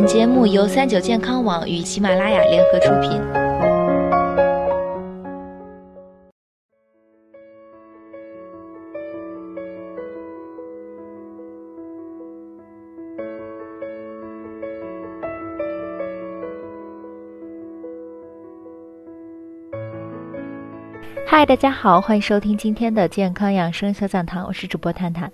[0.00, 3.47] 本节目由三九健康网与喜马拉雅联合出品。
[21.26, 25.30] 嗨，大家好，欢迎收听今天的健康养生小讲堂，我是主播探探。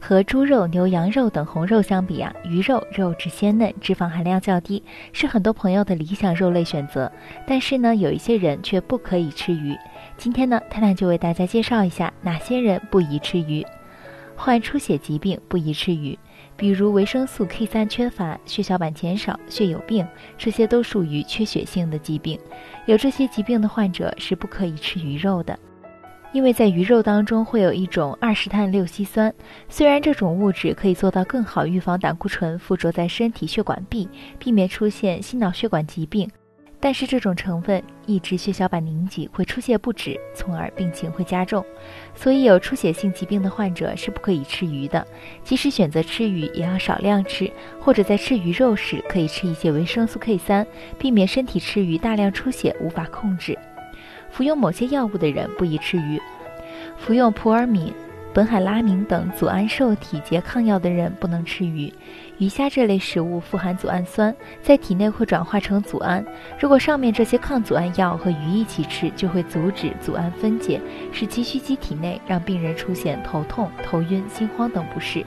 [0.00, 7.10] 和猪肉、牛羊肉等红肉相比啊，鱼肉肉质鲜嫩，脂肪含量较低，是很多朋友的理想肉类选择。
[7.46, 9.76] 但是呢，有一些人却不可以吃鱼。
[10.16, 13.64] 今天呢，探探就为大家介绍一下哪些人不宜吃鱼。
[14.38, 16.18] 患出血疾病不宜吃鱼，
[16.56, 20.06] 比如维生素 K 三缺乏、血小板减少、血友病，
[20.38, 22.38] 这些都属于缺血性的疾病。
[22.86, 25.58] 有这些疾病的患者是不可以吃鱼肉的，
[26.32, 29.32] 因为在鱼肉当中会有一种二十碳六烯酸，
[29.68, 36.28] 虽然这种物质可以做到更好预防胆固醇附着在身体血管壁，避免出现心脑血管疾病。
[36.86, 41.66] 但是这种成分抑制血小板凝集，会出血不止，从而病情会加重。
[42.14, 45.04] 所以有出血性疾病的患者是不可以吃鱼的。
[45.42, 50.64] 即使选择吃鱼，也要少量吃，或者在吃鱼肉时可以吃一些维生素 K 三，
[50.96, 53.58] 避免身体吃鱼大量出血无法控制。
[54.30, 56.22] 服用某些药物的人不宜吃鱼。
[56.96, 57.92] 服用普尔敏。
[58.36, 61.90] 苯海拉明等组胺受体拮抗药的人不能吃鱼。
[62.36, 66.22] 鱼虾这类食物富含组氨酸，在体内会转化成组胺。
[66.60, 70.78] 如果上面这些抗组胺药和鱼一起吃，就会阻止组胺分解，
[71.12, 75.24] 使其蓄积体内，让病人出现头痛、头晕、心慌等不适。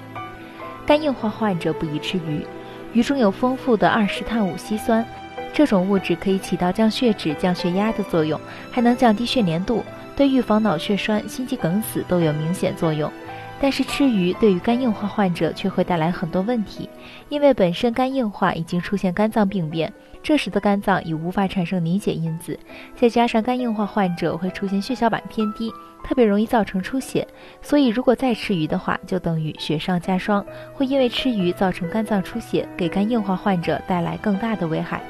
[0.86, 2.46] 肝硬化患者不宜吃鱼。
[2.94, 5.04] 鱼中有丰富的二十碳五烯酸，
[5.52, 9.84] 这种物质可以起到降血脂、降血压的作用，还能降低血粘度。
[10.20, 13.10] 对预防脑血栓、心肌梗死都有明显作用，
[13.58, 16.90] 但是吃鱼对于肝硬化患者却会带来很多问题，
[17.30, 22.60] 因为本身肝硬化已经出现肝脏病变，这时的肝脏已无法产生凝血因子，
[22.98, 25.72] 再加上肝硬化患者会出现血小板偏低，
[26.04, 27.26] 特别容易造成出血，
[27.62, 35.02] 所以如果再吃鱼的话，就等于雪上加霜，会因为吃鱼造成肝脏出血，给肝硬化患者带来更大的危害，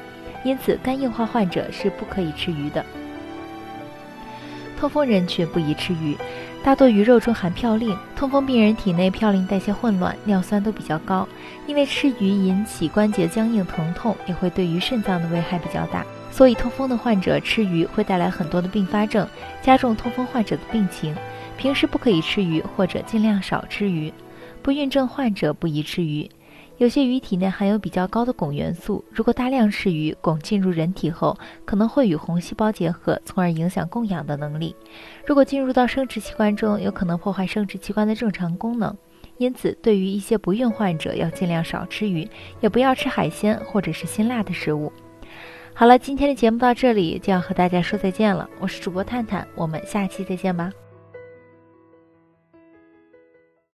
[0.44, 2.86] 因此肝硬化患者是不可以吃鱼的。
[4.80, 6.16] 痛风人群不宜吃鱼，
[6.64, 11.28] 大多鱼肉中含嘌呤，痛风病人体内嘌呤代谢混乱，尿酸都比较高。
[11.66, 16.02] 因为吃鱼引起关节僵硬疼痛，也会对于肾脏的危害比较大，
[16.32, 19.28] 所以痛风的患者吃鱼会带来很多的并发症，
[19.60, 21.14] 加重痛风患者的病情。
[21.58, 24.10] 平时不可以吃鱼，或者尽量少吃鱼。
[24.62, 26.26] 不孕症患者不宜吃鱼。
[26.80, 31.36] 有些鱼体内含有比较高的汞元素，如果大量吃鱼，汞进入人体后，
[31.66, 34.74] 可能会与红细胞结合，从而影响供氧的能力。
[35.26, 38.96] 如果进入到生殖器官中，有可能破坏生殖器官的正常功能。
[39.36, 42.26] 因此，对于一些不孕患者，要尽量少吃鱼，
[42.62, 44.90] 也不要吃海鲜或者是辛辣的食物。
[45.74, 48.48] 好了，今天的节目到这里就要和大家说再见了。
[48.58, 50.72] 我是主播探探，我们下期再见吧。